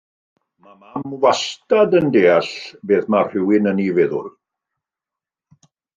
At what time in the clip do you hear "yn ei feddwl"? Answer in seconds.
3.73-4.29